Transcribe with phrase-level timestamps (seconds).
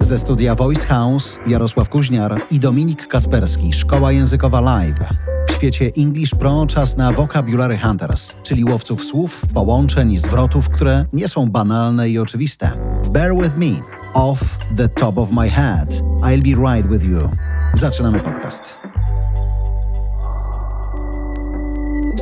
[0.00, 4.98] Ze studia Voice House Jarosław Kuźniar i Dominik Kacperski, Szkoła Językowa Live.
[5.48, 11.04] W świecie English Pro czas na Vocabulary Hunters, czyli łowców słów, połączeń i zwrotów, które
[11.12, 12.72] nie są banalne i oczywiste.
[13.10, 13.82] Bear with me.
[14.14, 15.94] Off the top of my head.
[16.20, 17.30] I'll be right with you.
[17.74, 18.95] Zaczynamy podcast.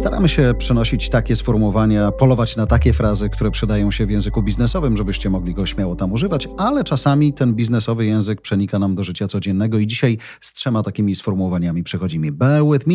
[0.05, 4.97] Staramy się przenosić takie sformułowania, polować na takie frazy, które przydają się w języku biznesowym,
[4.97, 9.27] żebyście mogli go śmiało tam używać, ale czasami ten biznesowy język przenika nam do życia
[9.27, 12.95] codziennego i dzisiaj z trzema takimi sformułowaniami przychodzi mi bear with me,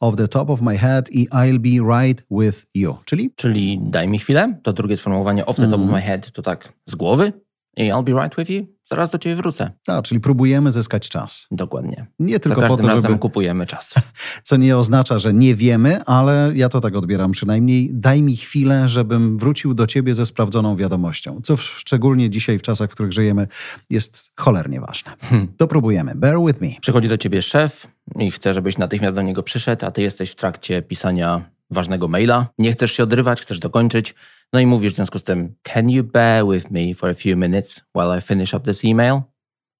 [0.00, 3.30] off the top of my head i I'll be right with you, czyli...
[3.36, 6.72] Czyli daj mi chwilę, to drugie sformułowanie off the top of my head to tak
[6.86, 7.32] z głowy
[7.76, 9.70] i I'll be right with you zaraz do ciebie wrócę.
[9.84, 11.46] Tak, czyli próbujemy zyskać czas.
[11.50, 12.06] Dokładnie.
[12.18, 13.18] Nie tylko Za każdym po to, razem żeby...
[13.18, 13.94] kupujemy czas.
[14.42, 17.90] Co nie oznacza, że nie wiemy, ale ja to tak odbieram przynajmniej.
[17.92, 22.90] Daj mi chwilę, żebym wrócił do ciebie ze sprawdzoną wiadomością, co szczególnie dzisiaj w czasach,
[22.90, 23.46] w których żyjemy,
[23.90, 25.12] jest cholernie ważne.
[25.20, 25.48] Hmm.
[25.56, 26.14] To próbujemy.
[26.14, 26.68] Bear with me.
[26.80, 27.86] Przychodzi do ciebie szef
[28.18, 32.46] i chce, żebyś natychmiast do niego przyszedł, a ty jesteś w trakcie pisania ważnego maila.
[32.58, 34.14] Nie chcesz się odrywać, chcesz dokończyć.
[34.52, 37.36] No i mówisz w związku z tym, can you bear with me for a few
[37.36, 39.20] minutes while I finish up this email?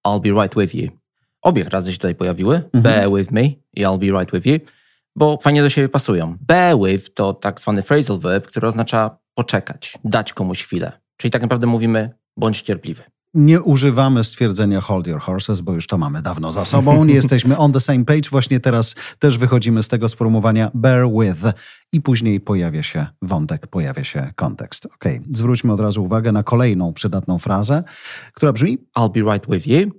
[0.07, 0.89] I'll be right with you.
[1.43, 2.57] Obie frazy się tutaj pojawiły.
[2.57, 2.83] Mhm.
[2.83, 3.43] Bear with me
[3.75, 4.59] i I'll be right with you,
[5.17, 6.37] bo fajnie do siebie pasują.
[6.41, 10.93] Bear with to tak zwany phrasal verb, który oznacza poczekać, dać komuś chwilę.
[11.17, 13.03] Czyli tak naprawdę mówimy bądź cierpliwy.
[13.35, 17.05] Nie używamy stwierdzenia hold your horses, bo już to mamy dawno za sobą.
[17.05, 18.31] Nie jesteśmy on the same page.
[18.31, 21.43] Właśnie teraz też wychodzimy z tego sformułowania bear with
[21.93, 24.87] i później pojawia się wątek, pojawia się kontekst.
[24.87, 27.85] Ok, zwróćmy od razu uwagę na kolejną przydatną frazę,
[28.35, 29.91] która brzmi I'll be right with you,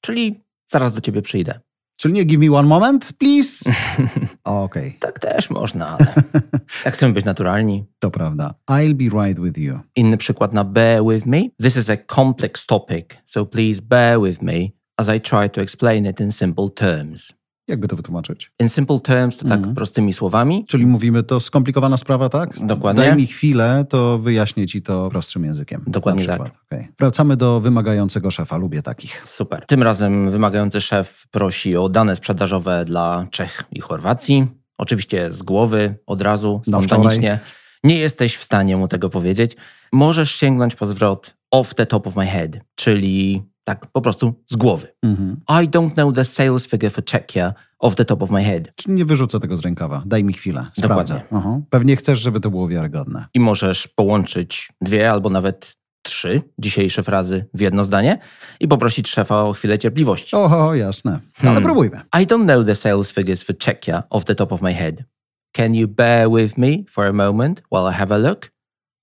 [0.00, 1.60] czyli zaraz do ciebie przyjdę.
[2.00, 3.70] Czyli nie give me one moment, please?
[4.44, 4.88] Okej.
[4.88, 4.92] Okay.
[5.00, 6.14] Tak też można, ale
[6.84, 7.84] jak chcemy być naturalni.
[7.98, 8.54] To prawda.
[8.70, 9.80] I'll be right with you.
[9.96, 11.40] Inny przykład na bear with me.
[11.62, 14.54] This is a complex topic, so please bear with me
[14.96, 17.39] as I try to explain it in simple terms.
[17.70, 18.52] Jakby to wytłumaczyć?
[18.60, 19.74] In simple terms to tak mm.
[19.74, 20.64] prostymi słowami.
[20.68, 22.66] Czyli mówimy to skomplikowana sprawa, tak?
[22.66, 23.02] Dokładnie.
[23.04, 25.84] Daj mi chwilę, to wyjaśnię ci to prostszym językiem.
[25.86, 26.40] Dokładnie tak.
[26.40, 26.88] Okay.
[26.98, 28.56] Wracamy do wymagającego szefa.
[28.56, 29.22] Lubię takich.
[29.26, 29.66] Super.
[29.66, 34.46] Tym razem wymagający szef prosi o dane sprzedażowe dla Czech i Chorwacji.
[34.78, 37.38] Oczywiście z głowy, od razu, spontanicznie.
[37.84, 39.56] Nie jesteś w stanie mu tego powiedzieć.
[39.92, 44.56] Możesz sięgnąć po zwrot off the top of my head, czyli tak, po prostu z
[44.56, 44.88] głowy.
[45.02, 45.36] Mhm.
[45.48, 48.74] I don't know the sales figure for Czechia off the top of my head.
[48.76, 50.02] Czyli nie wyrzucę tego z rękawa.
[50.06, 50.66] Daj mi chwilę.
[50.72, 51.14] Sprawdzę.
[51.14, 51.62] Dokładnie.
[51.70, 53.26] Pewnie chcesz, żeby to było wiarygodne.
[53.34, 58.18] I możesz połączyć dwie albo nawet trzy dzisiejsze frazy w jedno zdanie
[58.60, 60.36] i poprosić szefa o chwilę cierpliwości.
[60.36, 61.10] Oho, jasne.
[61.10, 61.62] Ale hmm.
[61.62, 62.00] próbujmy.
[62.22, 65.04] I don't know the sales figures for Czechia off the top of my head.
[65.52, 68.50] Can you bear with me for a moment while I have a look?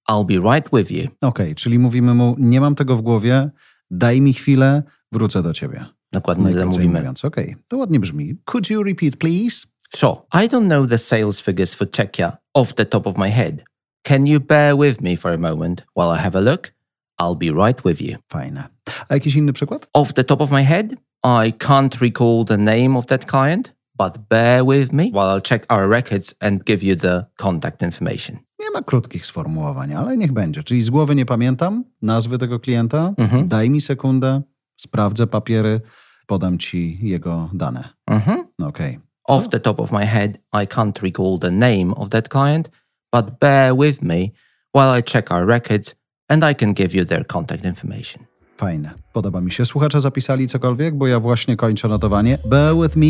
[0.09, 1.03] I'll be right with you.
[1.03, 3.49] Okej, okay, czyli mówimy mu, nie mam tego w głowie,
[3.91, 5.85] daj mi chwilę, wrócę do ciebie.
[6.11, 6.99] Dokładnie tyle mówimy.
[6.99, 7.25] Mówiąc.
[7.25, 7.63] Okej, okay.
[7.67, 8.35] to ładnie brzmi.
[8.45, 9.67] Could you repeat, please?
[9.95, 10.15] Sure.
[10.33, 13.63] I don't know the sales figures for Czechia off the top of my head.
[14.03, 16.73] Can you bear with me for a moment while I have a look?
[17.19, 18.17] I'll be right with you.
[18.27, 18.67] Fajne.
[19.09, 19.87] A jakiś inny przykład?
[19.93, 24.29] Off the top of my head, I can't recall the name of that client, but
[24.29, 28.46] bear with me while I'll check our records and give you the contact information.
[28.77, 30.63] Ma krótkich sformułowań, ale niech będzie.
[30.63, 33.13] Czyli z głowy nie pamiętam nazwy tego klienta.
[33.17, 33.47] Mhm.
[33.47, 34.41] Daj mi sekundę,
[34.77, 35.81] sprawdzę papiery,
[36.27, 37.89] podam ci jego dane.
[38.07, 38.47] Mhm.
[38.63, 38.99] Okay.
[39.23, 42.69] Off the top of my head, I can't recall the name of that client,
[43.15, 44.31] but bear with me
[44.75, 45.95] while I check our records
[46.29, 48.26] and I can give you their contact information.
[48.57, 48.93] Fajne.
[49.13, 49.65] Podoba mi się.
[49.65, 52.37] Słuchacze zapisali cokolwiek, bo ja właśnie kończę notowanie.
[52.49, 53.05] Bear with me,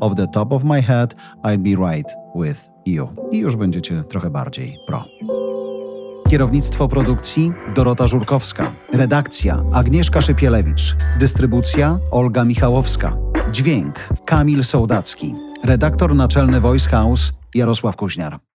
[0.00, 3.08] off the top of my head, I'll be right with you.
[3.30, 5.04] I już będziecie trochę bardziej pro.
[6.30, 8.72] Kierownictwo produkcji Dorota Żurkowska.
[8.92, 10.96] Redakcja Agnieszka Szypielewicz.
[11.18, 13.16] Dystrybucja Olga Michałowska.
[13.50, 15.34] Dźwięk Kamil Sołdacki.
[15.64, 18.51] Redaktor naczelny Voice House Jarosław Kuźniar.